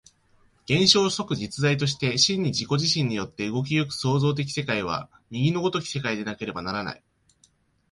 [0.65, 7.03] 現象即実在として真に自己自身によって動き行く創造的世界は、右の如き世界でなければならない。